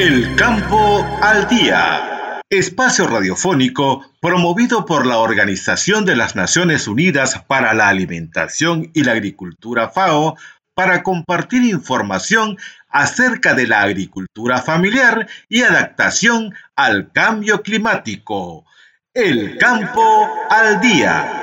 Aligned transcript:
El 0.00 0.36
campo 0.36 1.04
al 1.20 1.48
día. 1.48 2.40
Espacio 2.48 3.08
radiofónico 3.08 4.08
promovido 4.20 4.86
por 4.86 5.04
la 5.04 5.18
Organización 5.18 6.04
de 6.04 6.14
las 6.14 6.36
Naciones 6.36 6.86
Unidas 6.86 7.42
para 7.48 7.74
la 7.74 7.88
Alimentación 7.88 8.92
y 8.94 9.02
la 9.02 9.10
Agricultura 9.10 9.88
FAO 9.88 10.36
para 10.74 11.02
compartir 11.02 11.64
información 11.64 12.58
acerca 12.88 13.54
de 13.54 13.66
la 13.66 13.82
agricultura 13.82 14.62
familiar 14.62 15.26
y 15.48 15.62
adaptación 15.62 16.54
al 16.76 17.10
cambio 17.10 17.62
climático. 17.62 18.66
El 19.12 19.58
campo 19.58 20.28
al 20.48 20.80
día. 20.80 21.37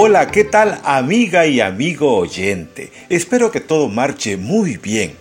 Hola, 0.00 0.30
¿qué 0.30 0.44
tal 0.44 0.80
amiga 0.84 1.46
y 1.46 1.60
amigo 1.60 2.18
oyente? 2.18 2.92
Espero 3.08 3.50
que 3.50 3.58
todo 3.58 3.88
marche 3.88 4.36
muy 4.36 4.76
bien. 4.76 5.14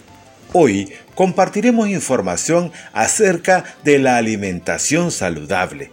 Hoy 0.54 0.94
compartiremos 1.16 1.90
información 1.90 2.72
acerca 2.94 3.64
de 3.84 3.98
la 3.98 4.18
alimentación 4.18 5.10
saludable. 5.10 5.90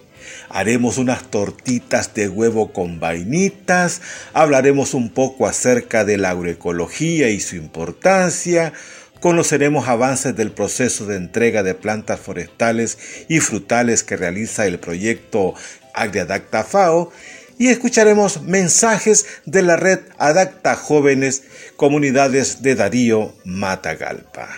Haremos 0.51 0.98
unas 0.98 1.23
tortitas 1.30 2.12
de 2.12 2.28
huevo 2.28 2.75
con 2.75 3.01
vainitas, 3.01 4.02
hablaremos 4.34 4.92
un 4.92 5.09
poco 5.09 5.47
acerca 5.47 6.05
de 6.05 6.19
la 6.19 6.28
agroecología 6.33 7.30
y 7.30 7.41
su 7.41 7.56
importancia, 7.56 8.75
conoceremos 9.19 9.89
avances 9.89 10.36
del 10.36 10.53
proceso 10.53 11.06
de 11.06 11.17
entrega 11.17 11.62
de 11.62 11.75
plantas 11.75 12.20
forestales 12.20 12.98
y 13.30 13.41
frutales 13.41 14.03
que 14.03 14.19
realiza 14.19 14.67
el 14.67 14.78
proyecto 14.78 15.55
Agriadacta 15.95 16.64
FAO 16.64 17.12
y 17.58 17.69
escucharemos 17.69 18.42
mensajes 18.42 19.27
de 19.44 19.62
la 19.62 19.77
red 19.77 20.00
Adacta 20.19 20.77
Jóvenes 20.77 21.42
Comunidades 21.77 22.62
de 22.62 22.74
Darío 22.74 23.34
Matagalpa. 23.44 24.48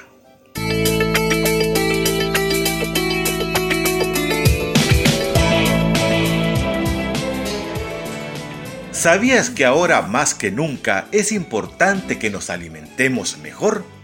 ¿Sabías 8.93 9.51
que 9.51 9.65
ahora 9.65 10.03
más 10.03 10.35
que 10.35 10.51
nunca 10.51 11.07
es 11.13 11.31
importante 11.31 12.19
que 12.19 12.31
nos 12.31 12.51
alimentemos 12.51 13.39
mejor? 13.39 13.96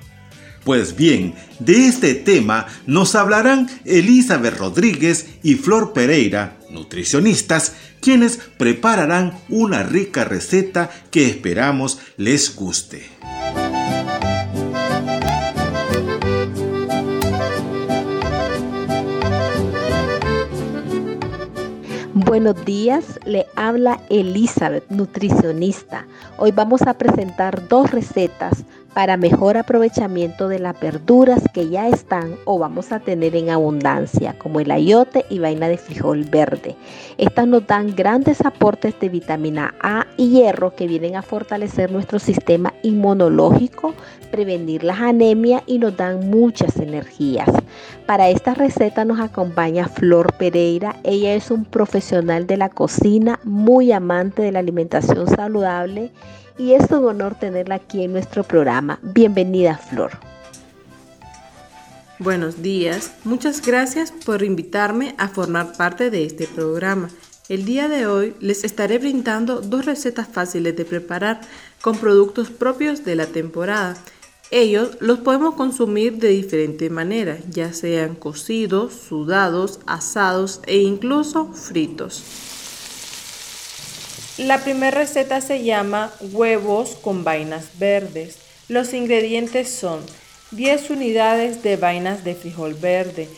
Pues 0.64 0.94
bien, 0.94 1.34
de 1.58 1.86
este 1.86 2.14
tema 2.14 2.66
nos 2.86 3.16
hablarán 3.16 3.68
Elizabeth 3.84 4.56
Rodríguez 4.56 5.26
y 5.42 5.56
Flor 5.56 5.92
Pereira, 5.92 6.56
nutricionistas, 6.70 7.74
quienes 8.00 8.38
prepararán 8.58 9.38
una 9.48 9.82
rica 9.82 10.24
receta 10.24 10.88
que 11.10 11.26
esperamos 11.26 11.98
les 12.16 12.54
guste. 12.54 13.10
Buenos 22.14 22.64
días, 22.64 23.04
le 23.26 23.46
habla 23.56 24.00
Elizabeth, 24.08 24.88
nutricionista. 24.90 26.06
Hoy 26.38 26.50
vamos 26.50 26.82
a 26.82 26.94
presentar 26.94 27.68
dos 27.68 27.90
recetas 27.90 28.64
para 28.94 29.16
mejor 29.16 29.56
aprovechamiento 29.56 30.48
de 30.48 30.58
las 30.58 30.78
verduras 30.78 31.42
que 31.52 31.68
ya 31.68 31.88
están 31.88 32.36
o 32.44 32.58
vamos 32.58 32.92
a 32.92 33.00
tener 33.00 33.34
en 33.36 33.50
abundancia, 33.50 34.38
como 34.38 34.60
el 34.60 34.70
ayote 34.70 35.24
y 35.30 35.38
vaina 35.38 35.68
de 35.68 35.78
frijol 35.78 36.24
verde. 36.24 36.76
Estas 37.16 37.46
nos 37.46 37.66
dan 37.66 37.94
grandes 37.94 38.40
aportes 38.44 38.98
de 39.00 39.08
vitamina 39.08 39.74
A 39.80 40.06
y 40.16 40.30
hierro 40.30 40.74
que 40.74 40.86
vienen 40.86 41.16
a 41.16 41.22
fortalecer 41.22 41.90
nuestro 41.90 42.18
sistema 42.18 42.74
inmunológico, 42.82 43.94
prevenir 44.30 44.84
las 44.84 45.00
anemias 45.00 45.62
y 45.66 45.78
nos 45.78 45.96
dan 45.96 46.28
muchas 46.30 46.76
energías. 46.76 47.48
Para 48.06 48.28
esta 48.28 48.54
receta 48.54 49.04
nos 49.04 49.20
acompaña 49.20 49.88
Flor 49.88 50.34
Pereira. 50.34 50.96
Ella 51.04 51.34
es 51.34 51.50
un 51.50 51.64
profesional 51.64 52.46
de 52.46 52.56
la 52.56 52.68
cocina, 52.68 53.40
muy 53.44 53.92
amante 53.92 54.42
de 54.42 54.52
la 54.52 54.58
alimentación 54.58 55.26
saludable 55.28 56.10
y 56.58 56.72
es 56.72 56.90
un 56.90 57.06
honor 57.06 57.34
tenerla 57.34 57.76
aquí 57.76 58.04
en 58.04 58.12
nuestro 58.12 58.44
programa. 58.44 58.98
Bienvenida, 59.02 59.78
Flor. 59.78 60.12
Buenos 62.18 62.62
días, 62.62 63.12
muchas 63.24 63.60
gracias 63.60 64.12
por 64.12 64.44
invitarme 64.44 65.14
a 65.18 65.28
formar 65.28 65.72
parte 65.76 66.08
de 66.08 66.24
este 66.24 66.46
programa. 66.46 67.08
El 67.48 67.64
día 67.64 67.88
de 67.88 68.06
hoy 68.06 68.36
les 68.38 68.62
estaré 68.62 68.98
brindando 68.98 69.60
dos 69.60 69.84
recetas 69.84 70.28
fáciles 70.28 70.76
de 70.76 70.84
preparar 70.84 71.40
con 71.80 71.98
productos 71.98 72.48
propios 72.50 73.04
de 73.04 73.16
la 73.16 73.26
temporada. 73.26 73.96
Ellos 74.52 74.98
los 75.00 75.18
podemos 75.18 75.54
consumir 75.54 76.18
de 76.18 76.28
diferente 76.28 76.90
manera, 76.90 77.38
ya 77.50 77.72
sean 77.72 78.14
cocidos, 78.14 78.92
sudados, 78.92 79.80
asados 79.86 80.60
e 80.66 80.78
incluso 80.78 81.52
fritos. 81.52 82.51
La 84.38 84.60
primera 84.60 84.98
receta 84.98 85.42
se 85.42 85.62
llama 85.62 86.10
huevos 86.20 86.94
con 86.94 87.22
vainas 87.22 87.78
verdes. 87.78 88.38
Los 88.66 88.94
ingredientes 88.94 89.70
son 89.70 90.00
10 90.52 90.88
unidades 90.88 91.62
de 91.62 91.76
vainas 91.76 92.24
de 92.24 92.34
frijol 92.34 92.72
verde, 92.72 93.28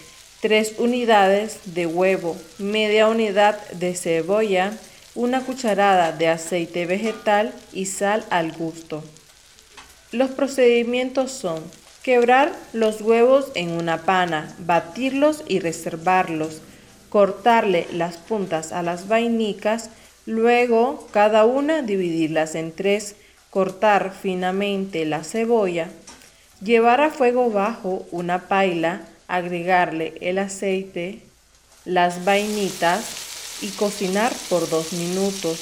3 0.40 0.74
unidades 0.78 1.58
de 1.64 1.86
huevo, 1.86 2.36
media 2.58 3.08
unidad 3.08 3.58
de 3.72 3.96
cebolla, 3.96 4.72
una 5.16 5.40
cucharada 5.40 6.12
de 6.12 6.28
aceite 6.28 6.86
vegetal 6.86 7.52
y 7.72 7.86
sal 7.86 8.24
al 8.30 8.52
gusto. 8.52 9.02
Los 10.12 10.30
procedimientos 10.30 11.32
son 11.32 11.60
quebrar 12.04 12.52
los 12.72 13.00
huevos 13.00 13.46
en 13.56 13.72
una 13.72 14.02
pana, 14.02 14.54
batirlos 14.60 15.42
y 15.48 15.58
reservarlos, 15.58 16.60
cortarle 17.08 17.88
las 17.92 18.16
puntas 18.16 18.70
a 18.70 18.84
las 18.84 19.08
vainicas, 19.08 19.90
Luego, 20.26 21.06
cada 21.12 21.44
una 21.44 21.82
dividirlas 21.82 22.54
en 22.54 22.72
tres, 22.72 23.14
cortar 23.50 24.14
finamente 24.20 25.04
la 25.04 25.22
cebolla, 25.22 25.88
llevar 26.62 27.02
a 27.02 27.10
fuego 27.10 27.50
bajo 27.50 28.06
una 28.10 28.48
paila, 28.48 29.02
agregarle 29.28 30.14
el 30.20 30.38
aceite, 30.38 31.20
las 31.84 32.24
vainitas 32.24 33.04
y 33.60 33.68
cocinar 33.68 34.32
por 34.48 34.68
dos 34.68 34.92
minutos. 34.94 35.60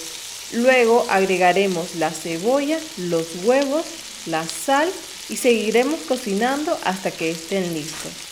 Luego 0.52 1.06
agregaremos 1.08 1.96
la 1.96 2.10
cebolla, 2.10 2.78
los 2.96 3.44
huevos, 3.44 3.84
la 4.26 4.46
sal 4.46 4.88
y 5.28 5.36
seguiremos 5.36 6.00
cocinando 6.02 6.78
hasta 6.84 7.10
que 7.10 7.30
estén 7.30 7.74
listos. 7.74 8.31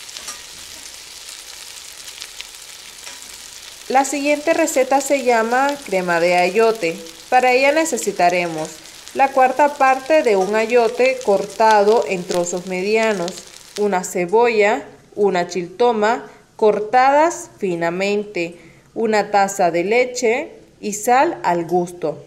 La 3.89 4.05
siguiente 4.05 4.53
receta 4.53 5.01
se 5.01 5.23
llama 5.23 5.69
crema 5.85 6.19
de 6.19 6.35
ayote. 6.35 6.97
Para 7.29 7.51
ella 7.51 7.71
necesitaremos 7.71 8.69
la 9.15 9.29
cuarta 9.29 9.73
parte 9.73 10.23
de 10.23 10.37
un 10.37 10.55
ayote 10.55 11.17
cortado 11.25 12.05
en 12.07 12.23
trozos 12.23 12.67
medianos, 12.67 13.31
una 13.79 14.03
cebolla, 14.03 14.85
una 15.15 15.47
chiltoma 15.47 16.29
cortadas 16.55 17.49
finamente, 17.57 18.55
una 18.93 19.31
taza 19.31 19.71
de 19.71 19.83
leche 19.83 20.51
y 20.79 20.93
sal 20.93 21.39
al 21.43 21.65
gusto. 21.65 22.23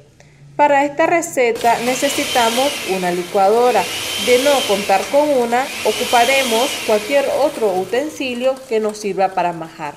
Para 0.57 0.85
esta 0.85 1.07
receta 1.07 1.79
necesitamos 1.85 2.71
una 2.95 3.11
licuadora. 3.11 3.83
De 4.27 4.39
no 4.39 4.53
contar 4.69 5.03
con 5.11 5.29
una, 5.29 5.67
ocuparemos 5.85 6.69
cualquier 6.87 7.27
otro 7.43 7.73
utensilio 7.75 8.55
que 8.69 8.81
nos 8.81 8.99
sirva 8.99 9.29
para 9.35 9.53
majar. 9.53 9.95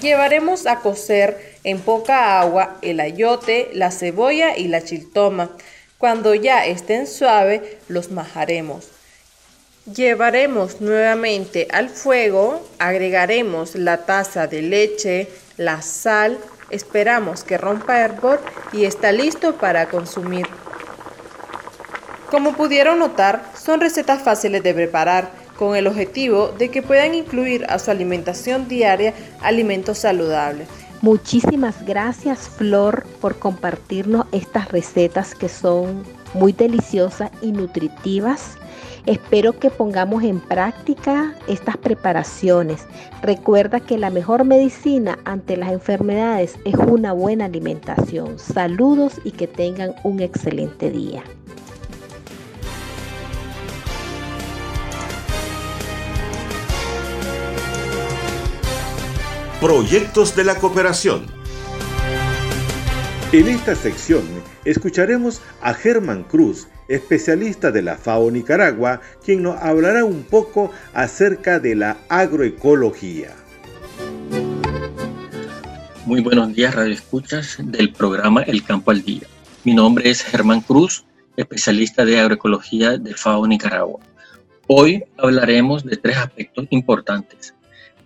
Llevaremos 0.00 0.66
a 0.66 0.80
cocer 0.80 1.56
en 1.62 1.80
poca 1.80 2.40
agua 2.40 2.76
el 2.82 3.00
ayote, 3.00 3.70
la 3.72 3.90
cebolla 3.90 4.56
y 4.56 4.68
la 4.68 4.82
chiltoma. 4.82 5.50
Cuando 5.96 6.34
ya 6.34 6.66
estén 6.66 7.06
suaves, 7.06 7.62
los 7.88 8.10
majaremos. 8.10 8.88
Llevaremos 9.94 10.80
nuevamente 10.80 11.68
al 11.70 11.88
fuego, 11.88 12.68
agregaremos 12.80 13.76
la 13.76 14.04
taza 14.04 14.48
de 14.48 14.60
leche, 14.60 15.28
la 15.56 15.80
sal, 15.80 16.38
esperamos 16.70 17.44
que 17.44 17.56
rompa 17.56 18.00
hervor 18.00 18.40
y 18.72 18.84
está 18.84 19.12
listo 19.12 19.56
para 19.56 19.88
consumir. 19.88 20.46
Como 22.30 22.54
pudieron 22.54 22.98
notar, 22.98 23.44
son 23.56 23.80
recetas 23.80 24.20
fáciles 24.22 24.64
de 24.64 24.74
preparar 24.74 25.30
con 25.58 25.76
el 25.76 25.86
objetivo 25.86 26.48
de 26.58 26.70
que 26.70 26.82
puedan 26.82 27.14
incluir 27.14 27.64
a 27.68 27.78
su 27.78 27.90
alimentación 27.90 28.68
diaria 28.68 29.14
alimentos 29.40 29.98
saludables. 29.98 30.68
Muchísimas 31.02 31.84
gracias 31.84 32.48
Flor 32.48 33.06
por 33.20 33.38
compartirnos 33.38 34.26
estas 34.32 34.68
recetas 34.68 35.34
que 35.34 35.48
son 35.48 36.04
muy 36.34 36.52
deliciosas 36.52 37.30
y 37.42 37.52
nutritivas. 37.52 38.56
Espero 39.04 39.58
que 39.58 39.70
pongamos 39.70 40.24
en 40.24 40.40
práctica 40.40 41.34
estas 41.46 41.76
preparaciones. 41.76 42.86
Recuerda 43.22 43.78
que 43.78 43.98
la 43.98 44.10
mejor 44.10 44.44
medicina 44.44 45.18
ante 45.24 45.56
las 45.56 45.70
enfermedades 45.70 46.56
es 46.64 46.74
una 46.74 47.12
buena 47.12 47.44
alimentación. 47.44 48.38
Saludos 48.38 49.20
y 49.22 49.30
que 49.30 49.46
tengan 49.46 49.94
un 50.02 50.20
excelente 50.20 50.90
día. 50.90 51.22
Proyectos 59.66 60.36
de 60.36 60.44
la 60.44 60.54
cooperación. 60.54 61.26
En 63.32 63.48
esta 63.48 63.74
sección 63.74 64.22
escucharemos 64.64 65.42
a 65.60 65.74
Germán 65.74 66.22
Cruz, 66.22 66.68
especialista 66.86 67.72
de 67.72 67.82
la 67.82 67.96
FAO 67.96 68.30
Nicaragua, 68.30 69.00
quien 69.24 69.42
nos 69.42 69.60
hablará 69.60 70.04
un 70.04 70.22
poco 70.22 70.70
acerca 70.94 71.58
de 71.58 71.74
la 71.74 71.96
agroecología. 72.08 73.34
Muy 76.04 76.20
buenos 76.20 76.54
días, 76.54 76.72
Radio 76.72 76.94
Escuchas 76.94 77.56
del 77.58 77.92
programa 77.92 78.42
El 78.42 78.62
Campo 78.62 78.92
al 78.92 79.02
Día. 79.02 79.26
Mi 79.64 79.74
nombre 79.74 80.08
es 80.08 80.22
Germán 80.22 80.60
Cruz, 80.60 81.06
especialista 81.36 82.04
de 82.04 82.20
agroecología 82.20 82.98
de 82.98 83.14
FAO 83.14 83.44
Nicaragua. 83.48 83.98
Hoy 84.68 85.02
hablaremos 85.18 85.84
de 85.84 85.96
tres 85.96 86.18
aspectos 86.18 86.68
importantes. 86.70 87.52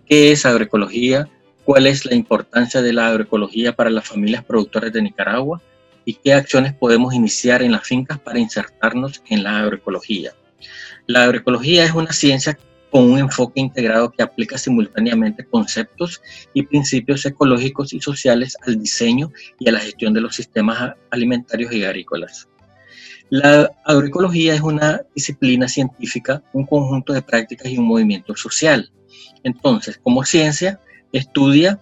¿Qué 0.07 0.31
es 0.31 0.43
agroecología? 0.47 1.29
¿Cuál 1.65 1.87
es 1.87 2.05
la 2.05 2.15
importancia 2.15 2.81
de 2.81 2.93
la 2.93 3.07
agroecología 3.07 3.75
para 3.75 3.89
las 3.89 4.07
familias 4.07 4.43
productoras 4.43 4.91
de 4.91 5.01
Nicaragua? 5.01 5.61
y 6.05 6.15
qué 6.15 6.33
acciones 6.33 6.73
podemos 6.73 7.13
iniciar 7.13 7.61
en 7.61 7.71
las 7.71 7.87
fincas 7.87 8.19
para 8.19 8.39
insertarnos 8.39 9.21
en 9.29 9.43
la 9.43 9.59
agroecología. 9.59 10.33
La 11.07 11.23
agroecología 11.23 11.85
es 11.85 11.93
una 11.93 12.11
ciencia 12.11 12.57
con 12.89 13.09
un 13.09 13.19
enfoque 13.19 13.61
integrado 13.61 14.11
que 14.11 14.21
aplica 14.21 14.57
simultáneamente 14.57 15.45
conceptos 15.45 16.21
y 16.53 16.63
principios 16.63 17.25
ecológicos 17.25 17.93
y 17.93 18.01
sociales 18.01 18.57
al 18.65 18.79
diseño 18.79 19.31
y 19.59 19.69
a 19.69 19.71
la 19.71 19.79
gestión 19.79 20.13
de 20.13 20.21
los 20.21 20.35
sistemas 20.35 20.93
alimentarios 21.09 21.71
y 21.71 21.85
agrícolas. 21.85 22.47
La 23.29 23.71
agroecología 23.85 24.53
es 24.53 24.61
una 24.61 25.01
disciplina 25.15 25.69
científica, 25.69 26.43
un 26.51 26.65
conjunto 26.65 27.13
de 27.13 27.21
prácticas 27.21 27.71
y 27.71 27.77
un 27.77 27.85
movimiento 27.85 28.35
social. 28.35 28.91
Entonces, 29.43 29.97
como 30.03 30.25
ciencia, 30.25 30.81
estudia 31.11 31.79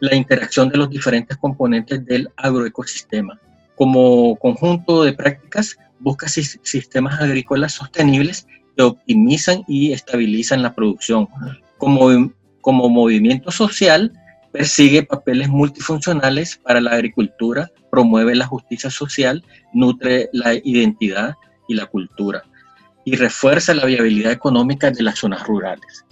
la 0.00 0.14
interacción 0.14 0.68
de 0.68 0.78
los 0.78 0.90
diferentes 0.90 1.36
componentes 1.36 2.04
del 2.04 2.28
agroecosistema. 2.36 3.40
Como 3.76 4.36
conjunto 4.36 5.04
de 5.04 5.12
prácticas, 5.12 5.78
busca 6.00 6.28
sistemas 6.28 7.20
agrícolas 7.20 7.74
sostenibles 7.74 8.46
que 8.76 8.82
optimizan 8.82 9.62
y 9.68 9.92
estabilizan 9.92 10.62
la 10.62 10.74
producción. 10.74 11.28
Como, 11.78 12.32
como 12.60 12.88
movimiento 12.88 13.50
social, 13.50 14.12
persigue 14.52 15.02
papeles 15.02 15.48
multifuncionales 15.48 16.56
para 16.56 16.80
la 16.80 16.92
agricultura, 16.92 17.70
promueve 17.90 18.34
la 18.34 18.46
justicia 18.46 18.90
social, 18.90 19.44
nutre 19.72 20.28
la 20.32 20.54
identidad 20.54 21.34
y 21.68 21.74
la 21.74 21.86
cultura 21.86 22.42
y 23.04 23.16
refuerza 23.16 23.74
la 23.74 23.86
viabilidad 23.86 24.32
económica 24.32 24.90
de 24.90 25.02
las 25.02 25.18
zonas 25.18 25.46
rurales. 25.46 26.04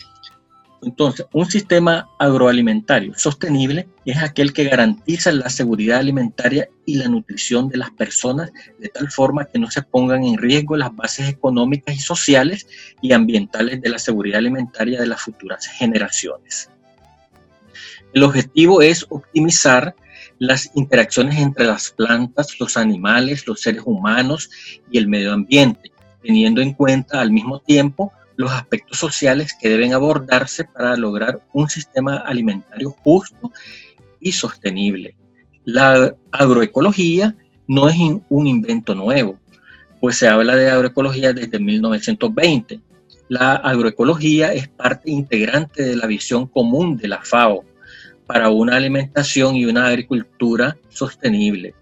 Entonces, 0.82 1.26
un 1.32 1.46
sistema 1.46 2.08
agroalimentario 2.18 3.12
sostenible 3.16 3.88
es 4.06 4.16
aquel 4.16 4.52
que 4.54 4.64
garantiza 4.64 5.30
la 5.30 5.50
seguridad 5.50 5.98
alimentaria 5.98 6.68
y 6.86 6.94
la 6.94 7.08
nutrición 7.08 7.68
de 7.68 7.76
las 7.76 7.90
personas 7.90 8.50
de 8.78 8.88
tal 8.88 9.10
forma 9.10 9.44
que 9.44 9.58
no 9.58 9.70
se 9.70 9.82
pongan 9.82 10.24
en 10.24 10.38
riesgo 10.38 10.76
las 10.76 10.94
bases 10.96 11.28
económicas 11.28 11.94
y 11.94 12.00
sociales 12.00 12.66
y 13.02 13.12
ambientales 13.12 13.82
de 13.82 13.90
la 13.90 13.98
seguridad 13.98 14.38
alimentaria 14.38 15.00
de 15.00 15.06
las 15.06 15.20
futuras 15.20 15.66
generaciones. 15.66 16.70
El 18.14 18.22
objetivo 18.22 18.80
es 18.80 19.06
optimizar 19.10 19.94
las 20.38 20.70
interacciones 20.74 21.38
entre 21.38 21.66
las 21.66 21.90
plantas, 21.90 22.58
los 22.58 22.78
animales, 22.78 23.46
los 23.46 23.60
seres 23.60 23.82
humanos 23.84 24.48
y 24.90 24.96
el 24.96 25.06
medio 25.06 25.32
ambiente, 25.32 25.92
teniendo 26.22 26.62
en 26.62 26.72
cuenta 26.72 27.20
al 27.20 27.30
mismo 27.30 27.60
tiempo 27.60 28.12
los 28.40 28.52
aspectos 28.52 28.96
sociales 28.96 29.54
que 29.60 29.68
deben 29.68 29.92
abordarse 29.92 30.64
para 30.64 30.96
lograr 30.96 31.42
un 31.52 31.68
sistema 31.68 32.16
alimentario 32.16 32.90
justo 32.90 33.52
y 34.18 34.32
sostenible. 34.32 35.14
La 35.64 36.16
agroecología 36.32 37.36
no 37.68 37.90
es 37.90 37.96
un 38.30 38.46
invento 38.46 38.94
nuevo, 38.94 39.38
pues 40.00 40.16
se 40.16 40.26
habla 40.26 40.56
de 40.56 40.70
agroecología 40.70 41.34
desde 41.34 41.58
1920. 41.58 42.80
La 43.28 43.56
agroecología 43.56 44.54
es 44.54 44.68
parte 44.68 45.10
integrante 45.10 45.82
de 45.82 45.96
la 45.96 46.06
visión 46.06 46.46
común 46.46 46.96
de 46.96 47.08
la 47.08 47.20
FAO 47.22 47.62
para 48.26 48.48
una 48.48 48.76
alimentación 48.76 49.54
y 49.54 49.66
una 49.66 49.86
agricultura 49.86 50.78
sostenible. 50.88 51.74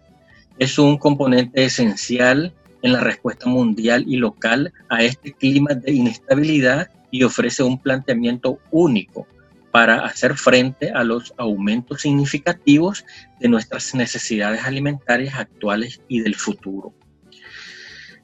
Es 0.58 0.76
un 0.76 0.98
componente 0.98 1.64
esencial 1.64 2.52
en 2.82 2.92
la 2.92 3.00
respuesta 3.00 3.48
mundial 3.48 4.04
y 4.06 4.16
local 4.16 4.72
a 4.88 5.02
este 5.02 5.32
clima 5.32 5.74
de 5.74 5.92
inestabilidad 5.92 6.90
y 7.10 7.22
ofrece 7.22 7.62
un 7.62 7.78
planteamiento 7.78 8.58
único 8.70 9.26
para 9.70 10.04
hacer 10.04 10.36
frente 10.36 10.90
a 10.90 11.04
los 11.04 11.34
aumentos 11.36 12.02
significativos 12.02 13.04
de 13.40 13.48
nuestras 13.48 13.94
necesidades 13.94 14.64
alimentarias 14.64 15.34
actuales 15.34 16.00
y 16.08 16.20
del 16.20 16.34
futuro. 16.34 16.92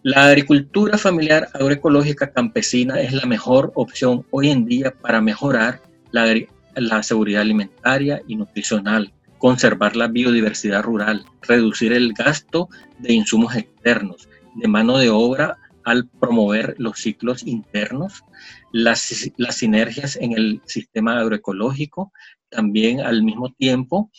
La 0.02 0.26
agricultura 0.26 0.98
familiar 0.98 1.48
agroecológica 1.54 2.30
campesina 2.30 3.00
es 3.00 3.12
la 3.12 3.24
mejor 3.24 3.72
opción 3.74 4.26
hoy 4.30 4.50
en 4.50 4.66
día 4.66 4.90
para 4.90 5.22
mejorar 5.22 5.80
la, 6.10 7.02
seguridad 7.02 7.40
alimentaria 7.40 8.20
y 8.28 8.36
nutricional, 8.36 9.12
conservar 9.38 9.96
la 9.96 10.08
biodiversidad 10.08 10.82
rural, 10.82 11.24
reducir 11.40 11.92
el 11.94 12.12
gasto 12.12 12.68
de 12.98 13.14
insumos 13.14 13.56
externos, 13.56 14.28
de 14.54 14.68
mano 14.68 14.98
de 14.98 15.10
obra 15.10 15.58
al 15.84 16.08
promover 16.08 16.74
los 16.78 16.98
ciclos 16.98 17.46
internos, 17.46 18.24
las, 18.72 19.30
las 19.36 19.56
sinergias 19.56 20.16
en 20.16 20.32
el 20.32 20.62
sistema 20.64 21.20
agroecológico, 21.20 22.12
también 22.48 23.00
al 23.00 23.22
mismo 23.22 23.52
tiempo 23.52 24.10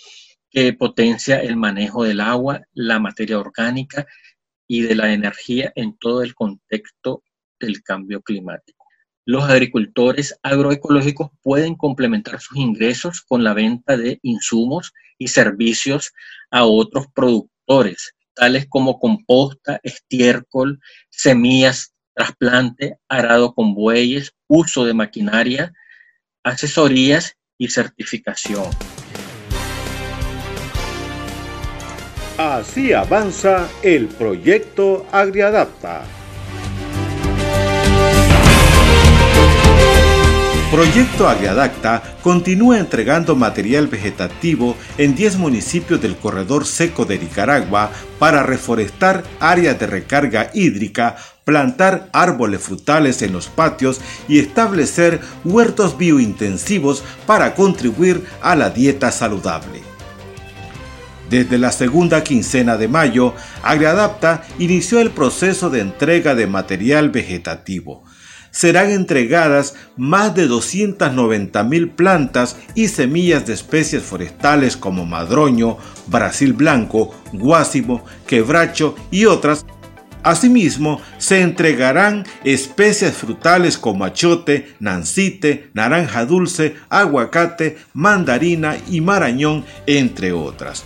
que 0.50 0.74
potencia 0.74 1.42
el 1.42 1.58
manejo 1.58 2.04
del 2.04 2.22
agua, 2.22 2.62
la 2.74 3.00
materia 3.00 3.40
orgánica 3.40 4.06
y 4.68 4.82
de 4.82 4.96
la 4.96 5.12
energía 5.12 5.72
en 5.76 5.98
todo 5.98 6.22
el 6.22 6.34
contexto 6.34 7.24
del 7.60 7.84
cambio 7.84 8.22
climático. 8.22 8.86
Los 9.26 9.44
agricultores 9.46 10.40
agroecológicos 10.44 11.32
pueden 11.42 11.76
complementar 11.76 12.40
sus 12.40 12.58
ingresos 12.58 13.22
con 13.22 13.44
la 13.44 13.54
venta 13.54 13.98
de 13.98 14.20
insumos 14.22 14.94
y 15.18 15.30
servicios 15.30 16.14
a 16.52 16.66
otros 16.66 17.08
productores, 17.14 18.15
tales 18.36 18.68
como 18.70 19.00
composta, 19.00 19.80
estiércol, 19.84 20.80
semillas, 21.10 21.94
trasplante, 22.14 22.98
arado 23.10 23.54
con 23.54 23.74
bueyes, 23.74 24.34
uso 24.48 24.86
de 24.86 24.94
maquinaria, 24.94 25.74
asesorías 26.44 27.38
y 27.58 27.70
certificación. 27.70 28.70
Así 32.38 32.92
avanza 32.92 33.70
el 33.82 34.08
proyecto 34.08 35.08
AgriAdapta 35.12 36.06
Proyecto 40.76 41.30
Agriadacta 41.30 42.04
continúa 42.22 42.78
entregando 42.78 43.34
material 43.38 43.88
vegetativo 43.88 44.76
en 44.98 45.16
10 45.16 45.38
municipios 45.38 46.02
del 46.02 46.18
corredor 46.18 46.66
seco 46.66 47.06
de 47.06 47.18
Nicaragua 47.18 47.92
para 48.20 48.44
reforestar 48.44 49.24
áreas 49.40 49.80
de 49.80 49.88
recarga 49.88 50.52
hídrica, 50.54 51.16
plantar 51.46 52.10
árboles 52.12 52.60
frutales 52.60 53.22
en 53.22 53.32
los 53.32 53.48
patios 53.48 54.02
y 54.28 54.40
establecer 54.40 55.22
huertos 55.46 55.98
biointensivos 55.98 57.06
para 57.26 57.56
contribuir 57.56 58.26
a 58.42 58.58
la 58.58 58.70
dieta 58.70 59.14
saludable. 59.14 59.82
Desde 61.30 61.58
la 61.58 61.72
segunda 61.72 62.22
quincena 62.22 62.76
de 62.76 62.90
mayo, 62.90 63.34
Agriadapta 63.64 64.44
inició 64.60 65.00
el 65.00 65.12
proceso 65.12 65.70
de 65.70 65.80
entrega 65.80 66.36
de 66.36 66.48
material 66.48 67.12
vegetativo 67.12 68.04
serán 68.56 68.90
entregadas 68.90 69.76
más 69.98 70.34
de 70.34 70.48
290 70.48 71.62
mil 71.66 71.90
plantas 71.90 72.56
y 72.74 72.88
semillas 72.88 73.46
de 73.46 73.54
especies 73.54 74.02
forestales 74.02 74.78
como 74.78 75.06
madroño, 75.06 75.78
brasil 76.08 76.54
blanco, 76.54 77.14
guásimo, 77.34 78.06
quebracho 78.26 78.96
y 79.12 79.26
otras. 79.26 79.66
Asimismo, 80.24 81.02
se 81.18 81.42
entregarán 81.42 82.26
especies 82.46 83.14
frutales 83.14 83.78
como 83.78 84.06
achote, 84.06 84.74
nancite, 84.80 85.70
naranja 85.74 86.26
dulce, 86.26 86.78
aguacate, 86.88 87.78
mandarina 87.94 88.78
y 88.90 89.02
marañón, 89.02 89.66
entre 89.86 90.32
otras. 90.32 90.86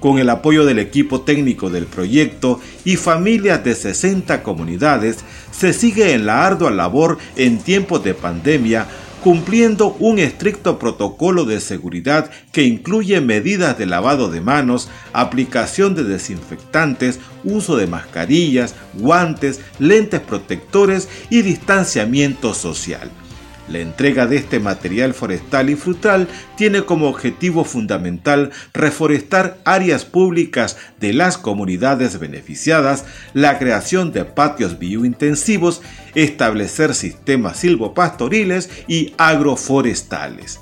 Con 0.00 0.18
el 0.18 0.30
apoyo 0.30 0.64
del 0.64 0.78
equipo 0.78 1.20
técnico 1.20 1.68
del 1.68 1.84
proyecto 1.84 2.58
y 2.84 2.96
familias 2.96 3.62
de 3.62 3.74
60 3.74 4.42
comunidades, 4.42 5.18
se 5.52 5.74
sigue 5.74 6.14
en 6.14 6.24
la 6.24 6.46
ardua 6.46 6.70
labor 6.70 7.18
en 7.36 7.58
tiempos 7.58 8.02
de 8.02 8.14
pandemia 8.14 8.86
cumpliendo 9.22 9.96
un 10.00 10.18
estricto 10.18 10.78
protocolo 10.78 11.44
de 11.44 11.60
seguridad 11.60 12.30
que 12.52 12.62
incluye 12.62 13.20
medidas 13.20 13.76
de 13.76 13.84
lavado 13.84 14.30
de 14.30 14.40
manos, 14.40 14.88
aplicación 15.12 15.94
de 15.94 16.04
desinfectantes, 16.04 17.20
uso 17.44 17.76
de 17.76 17.86
mascarillas, 17.86 18.74
guantes, 18.94 19.60
lentes 19.78 20.20
protectores 20.20 21.08
y 21.28 21.42
distanciamiento 21.42 22.54
social. 22.54 23.10
La 23.70 23.78
entrega 23.78 24.26
de 24.26 24.36
este 24.36 24.58
material 24.58 25.14
forestal 25.14 25.70
y 25.70 25.76
frutal 25.76 26.26
tiene 26.56 26.82
como 26.82 27.08
objetivo 27.08 27.64
fundamental 27.64 28.50
reforestar 28.74 29.58
áreas 29.64 30.04
públicas 30.04 30.76
de 30.98 31.12
las 31.12 31.38
comunidades 31.38 32.18
beneficiadas, 32.18 33.04
la 33.32 33.58
creación 33.58 34.12
de 34.12 34.24
patios 34.24 34.78
biointensivos, 34.78 35.82
establecer 36.16 36.94
sistemas 36.94 37.58
silvopastoriles 37.58 38.70
y 38.88 39.14
agroforestales. 39.18 40.60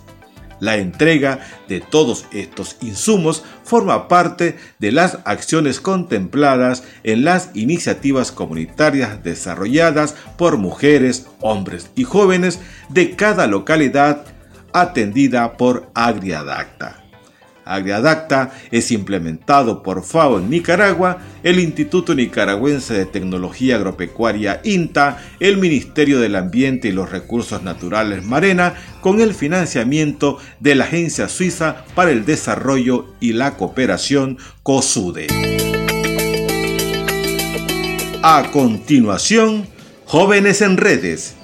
La 0.60 0.76
entrega 0.76 1.40
de 1.68 1.80
todos 1.80 2.26
estos 2.32 2.76
insumos 2.80 3.44
forma 3.64 4.08
parte 4.08 4.56
de 4.78 4.92
las 4.92 5.18
acciones 5.24 5.80
contempladas 5.80 6.84
en 7.04 7.24
las 7.24 7.50
iniciativas 7.54 8.32
comunitarias 8.32 9.22
desarrolladas 9.22 10.14
por 10.36 10.56
mujeres, 10.56 11.26
hombres 11.40 11.90
y 11.94 12.04
jóvenes 12.04 12.60
de 12.88 13.16
cada 13.16 13.46
localidad 13.46 14.24
atendida 14.72 15.56
por 15.56 15.90
Agriadacta. 15.94 17.07
Agriadacta 17.68 18.50
es 18.70 18.90
implementado 18.90 19.82
por 19.82 20.04
FAO 20.04 20.38
en 20.38 20.50
Nicaragua, 20.50 21.18
el 21.42 21.60
Instituto 21.60 22.14
Nicaragüense 22.14 22.94
de 22.94 23.06
Tecnología 23.06 23.76
Agropecuaria 23.76 24.60
INTA, 24.64 25.18
el 25.40 25.58
Ministerio 25.58 26.20
del 26.20 26.36
Ambiente 26.36 26.88
y 26.88 26.92
los 26.92 27.10
Recursos 27.10 27.62
Naturales 27.62 28.24
Marena, 28.24 28.74
con 29.00 29.20
el 29.20 29.34
financiamiento 29.34 30.38
de 30.60 30.74
la 30.74 30.84
Agencia 30.84 31.28
Suiza 31.28 31.84
para 31.94 32.10
el 32.10 32.24
Desarrollo 32.24 33.14
y 33.20 33.32
la 33.32 33.56
Cooperación 33.56 34.38
COSUDE. 34.62 35.26
A 38.22 38.50
continuación, 38.50 39.66
Jóvenes 40.04 40.60
en 40.62 40.76
Redes. 40.76 41.36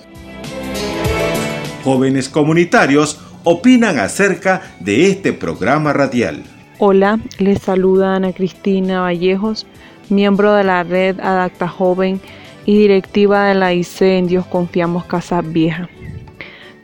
Jóvenes 1.85 2.28
comunitarios 2.28 3.21
opinan 3.45 3.99
acerca 3.99 4.63
de 4.81 5.09
este 5.09 5.33
programa 5.33 5.93
radial. 5.93 6.43
Hola, 6.79 7.21
les 7.39 7.61
saluda 7.61 8.17
Ana 8.17 8.33
Cristina 8.33 9.03
Vallejos, 9.03 9.67
miembro 10.09 10.55
de 10.55 10.65
la 10.65 10.83
red 10.83 11.21
Adacta 11.21 11.69
Joven 11.69 12.21
y 12.67 12.77
directiva 12.77 13.47
de 13.47 13.55
la 13.55 13.73
IC 13.73 14.01
en 14.03 14.27
Dios 14.27 14.47
Confiamos 14.47 15.05
Casa 15.05 15.43
Vieja. 15.43 15.89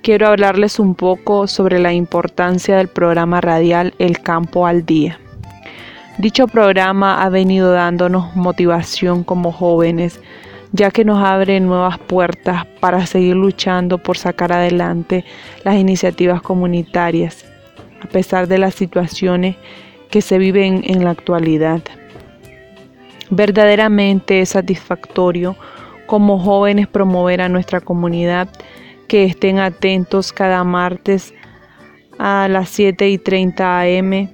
Quiero 0.02 0.29
hablarles 0.29 0.79
un 0.79 0.95
poco 0.95 1.47
sobre 1.47 1.79
la 1.79 1.93
importancia 1.93 2.76
del 2.76 2.88
programa 2.88 3.40
radial 3.40 3.95
El 3.99 4.21
Campo 4.21 4.67
al 4.67 4.87
Día. 4.87 5.19
Dicho 6.19 6.47
programa 6.47 7.23
ha 7.23 7.29
venido 7.31 7.73
dándonos 7.73 8.37
motivación 8.37 9.25
como 9.25 9.52
jóvenes 9.52 10.21
ya 10.73 10.91
que 10.91 11.05
nos 11.05 11.23
abre 11.23 11.59
nuevas 11.61 11.99
puertas 11.99 12.67
para 12.81 13.05
seguir 13.07 13.37
luchando 13.37 13.99
por 13.99 14.17
sacar 14.17 14.53
adelante 14.53 15.25
las 15.65 15.77
iniciativas 15.77 16.43
comunitarias, 16.43 17.45
a 18.03 18.07
pesar 18.07 18.47
de 18.47 18.59
las 18.59 18.75
situaciones 18.75 19.57
que 20.11 20.23
se 20.23 20.39
viven 20.39 20.83
en 20.87 21.05
la 21.05 21.11
actualidad. 21.11 21.81
Verdaderamente 23.31 24.41
es 24.41 24.50
satisfactorio 24.50 25.57
como 26.07 26.39
jóvenes 26.39 26.89
promover 26.89 27.41
a 27.41 27.49
nuestra 27.49 27.81
comunidad 27.81 28.49
que 29.07 29.25
estén 29.25 29.59
atentos 29.59 30.33
cada 30.33 30.65
martes 30.65 31.33
a 32.19 32.49
las 32.49 32.69
7 32.71 33.09
y 33.09 33.19
30 33.19 33.81
am 33.81 34.29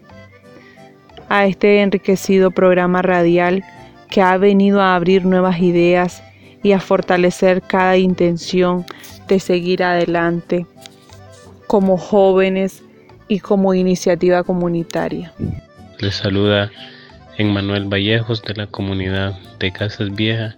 a 1.29 1.47
este 1.47 1.83
enriquecido 1.83 2.51
programa 2.51 3.03
radial 3.03 3.65
que 4.11 4.23
ha 4.23 4.37
venido 4.39 4.81
a 4.81 4.95
abrir 4.95 5.25
nuevas 5.25 5.61
ideas 5.61 6.23
y 6.67 6.73
a 6.73 6.81
fortalecer 6.81 7.63
cada 7.63 7.97
intención 7.97 8.85
de 9.29 9.39
seguir 9.39 9.85
adelante 9.85 10.67
como 11.69 11.97
jóvenes 11.97 12.83
y 13.29 13.39
como 13.39 13.73
iniciativa 13.73 14.43
comunitaria. 14.43 15.33
Les 16.01 16.17
saluda 16.17 16.73
Emmanuel 17.39 17.85
Vallejos 17.85 18.43
de 18.43 18.55
la 18.55 18.67
comunidad 18.67 19.39
de 19.61 19.71
Casas 19.71 20.13
Viejas. 20.17 20.57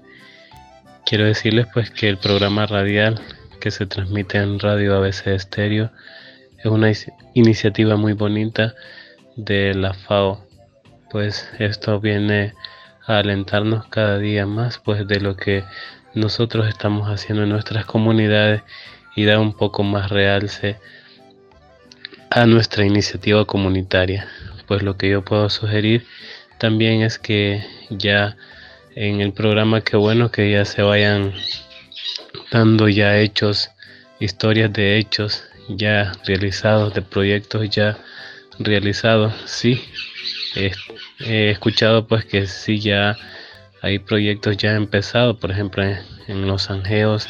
Quiero 1.04 1.26
decirles 1.26 1.66
pues 1.74 1.90
que 1.90 2.08
el 2.08 2.16
programa 2.16 2.64
radial 2.64 3.20
que 3.60 3.70
se 3.70 3.84
transmite 3.84 4.38
en 4.38 4.60
Radio 4.60 4.96
ABC 4.96 5.26
Estéreo 5.26 5.90
es 6.56 6.64
una 6.64 6.90
iniciativa 7.34 7.96
muy 7.96 8.14
bonita 8.14 8.74
de 9.36 9.74
la 9.74 9.92
FAO. 9.92 10.42
Pues 11.10 11.50
esto 11.58 12.00
viene 12.00 12.54
alentarnos 13.16 13.86
cada 13.88 14.18
día 14.18 14.46
más 14.46 14.78
pues 14.78 15.06
de 15.06 15.20
lo 15.20 15.36
que 15.36 15.64
nosotros 16.14 16.68
estamos 16.68 17.08
haciendo 17.08 17.42
en 17.44 17.50
nuestras 17.50 17.84
comunidades 17.84 18.62
y 19.14 19.24
da 19.24 19.38
un 19.38 19.52
poco 19.52 19.82
más 19.82 20.10
realce 20.10 20.76
a 22.30 22.46
nuestra 22.46 22.84
iniciativa 22.84 23.44
comunitaria. 23.44 24.28
Pues 24.66 24.82
lo 24.82 24.96
que 24.96 25.10
yo 25.10 25.24
puedo 25.24 25.48
sugerir 25.50 26.06
también 26.58 27.02
es 27.02 27.18
que 27.18 27.64
ya 27.90 28.36
en 28.94 29.20
el 29.20 29.32
programa 29.32 29.80
que 29.80 29.96
bueno 29.96 30.30
que 30.30 30.50
ya 30.50 30.64
se 30.64 30.82
vayan 30.82 31.32
dando 32.50 32.88
ya 32.88 33.18
hechos, 33.18 33.70
historias 34.20 34.72
de 34.72 34.98
hechos 34.98 35.44
ya 35.68 36.12
realizados, 36.24 36.94
de 36.94 37.02
proyectos 37.02 37.68
ya 37.70 37.98
realizados. 38.58 39.32
Sí, 39.46 39.84
he 40.54 41.50
escuchado 41.50 42.06
pues 42.06 42.24
que 42.24 42.46
sí 42.46 42.80
ya 42.80 43.16
hay 43.82 43.98
proyectos 43.98 44.56
ya 44.56 44.74
empezados, 44.74 45.36
por 45.38 45.50
ejemplo 45.50 45.84
en, 46.26 46.46
los 46.46 46.70
Angeos, 46.70 47.28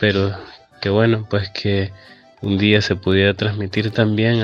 pero 0.00 0.36
que 0.80 0.90
bueno 0.90 1.26
pues 1.28 1.50
que 1.50 1.92
un 2.42 2.58
día 2.58 2.80
se 2.82 2.96
pudiera 2.96 3.34
transmitir 3.34 3.90
también 3.90 4.40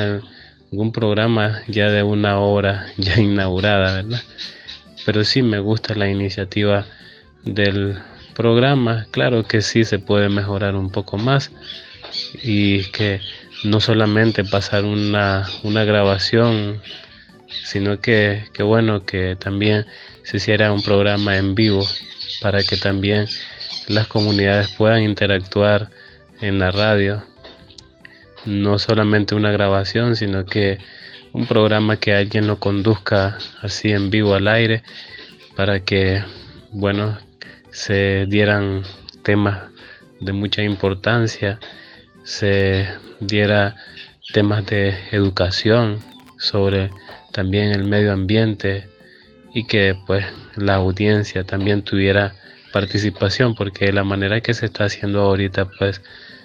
algún 0.71 0.93
programa 0.93 1.63
ya 1.69 1.91
de 1.91 2.03
una 2.03 2.39
hora 2.41 2.87
ya 2.97 3.21
inaugurada, 3.21 4.03
¿verdad? 4.03 4.23
Pero 5.05 5.25
sí 5.25 5.43
me 5.43 5.59
gusta 5.59 5.95
la 5.95 6.09
iniciativa 6.09 6.87
del 7.45 7.99
programa, 8.35 9.07
claro 9.11 9.45
que 9.45 9.63
sí 9.63 9.85
se 9.85 9.99
puede 9.99 10.29
mejorar 10.29 10.75
un 10.77 10.91
poco 10.91 11.19
más 11.19 11.51
y 12.43 12.85
que 12.91 13.21
no 13.65 13.81
solamente 13.81 14.45
pasar 14.45 14.85
una, 14.85 15.47
una 15.63 15.85
grabación 15.85 16.81
sino 17.65 18.01
que, 18.01 18.45
que 18.53 18.63
bueno 18.63 19.05
que 19.05 19.37
también 19.37 19.87
se 20.23 20.37
hiciera 20.37 20.73
un 20.73 20.83
programa 20.83 21.37
en 21.37 21.55
vivo 21.55 21.87
para 22.41 22.63
que 22.63 22.77
también 22.77 23.27
las 23.89 24.07
comunidades 24.07 24.69
puedan 24.71 25.03
interactuar 25.03 25.91
en 26.41 26.59
la 26.59 26.71
radio. 26.71 27.23
No 28.47 28.79
solamente 28.79 29.35
una 29.35 29.51
grabación, 29.51 30.17
sino 30.17 30.47
que 30.47 30.79
un 31.33 31.47
programa 31.47 31.97
que 31.97 32.15
alguien 32.15 32.47
lo 32.47 32.59
conduzca 32.59 33.39
así 33.61 33.93
en 33.93 34.11
vivo 34.11 34.35
al 34.35 34.49
aire 34.49 34.83
para 35.57 35.81
que, 35.81 36.23
bueno, 36.73 37.19
se 37.71 38.27
dieran 38.27 38.83
temas 39.23 39.71
de 40.21 40.33
mucha 40.33 40.63
importancia, 40.63 41.59
se 42.25 42.89
diera 43.21 43.77
temas 44.33 44.67
de 44.67 44.97
educación 45.13 45.99
sobre 46.39 46.91
también 47.33 47.73
el 47.73 47.85
medio 47.85 48.13
ambiente 48.13 48.89
y 49.53 49.65
que 49.65 49.97
pues 50.07 50.27
la 50.57 50.77
audiencia 50.77 51.45
también 51.45 51.83
tuviera 51.83 52.35
participación 52.73 53.55
porque 53.55 53.93
la 53.93 54.05
manera 54.05 54.41
que 54.41 54.55
se 54.55 54.67
está 54.67 54.85
haciendo 54.85 55.23
ahorita 55.23 55.67
pues 55.79 56.03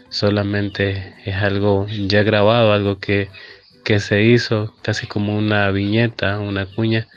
solamente 0.10 1.14
es 1.26 1.36
algo 1.36 1.88
ya 1.88 2.24
grabado, 2.24 2.74
algo 2.74 3.00
que, 3.00 3.30
que 3.84 4.00
se 4.00 4.24
hizo 4.24 4.74
casi 4.82 5.08
como 5.08 5.38
una 5.38 5.70
viñeta, 5.72 6.40
una 6.40 6.66
cuña, 6.66 7.08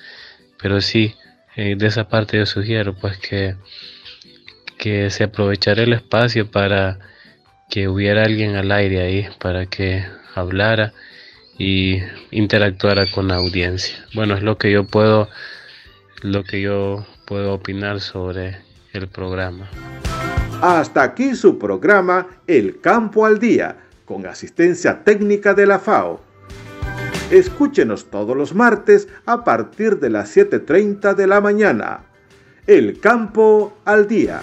pero 0.61 0.81
sí, 0.81 1.15
eh, 1.57 1.77
de 1.77 1.87
esa 1.87 2.09
parte 2.09 2.39
yo 2.39 2.47
sugiero 2.47 2.95
pues 2.95 3.17
que, 3.19 3.57
que 4.77 5.11
se 5.11 5.25
aprovechara 5.25 5.83
el 5.83 5.93
espacio 5.93 6.51
para 6.51 6.99
que 7.71 7.89
hubiera 7.89 8.25
alguien 8.25 8.57
al 8.57 8.73
aire 8.73 9.03
ahí, 9.03 9.29
para 9.39 9.67
que 9.67 10.05
hablara 10.35 10.93
y 11.59 12.01
interactuara 12.31 13.07
con 13.11 13.29
la 13.29 13.37
audiencia. 13.37 14.07
Bueno, 14.15 14.35
es 14.37 14.43
lo 14.43 14.57
que 14.59 14.71
yo 14.71 14.85
puedo 14.85 15.29
lo 16.23 16.45
que 16.45 16.61
yo 16.61 17.07
puedo 17.27 17.55
opinar 17.55 18.01
sobre 18.01 18.59
el 18.93 19.09
programa. 19.09 19.69
Hasta 20.61 21.03
aquí 21.03 21.35
su 21.35 21.59
programa 21.59 22.27
El 22.47 22.81
Campo 22.81 23.25
al 23.25 23.39
Día, 23.39 23.77
con 24.05 24.27
asistencia 24.27 25.05
técnica 25.05 25.55
de 25.55 25.67
la 25.67 25.79
FAO. 25.79 26.21
Escúchenos 27.31 28.07
todos 28.11 28.37
los 28.37 28.55
martes 28.55 29.07
a 29.27 29.45
partir 29.45 30.01
de 30.01 30.11
las 30.11 30.37
7.30 30.37 31.15
de 31.15 31.27
la 31.27 31.41
mañana. 31.41 32.01
El 32.67 32.99
campo 33.01 33.77
al 33.85 34.09
día. 34.09 34.41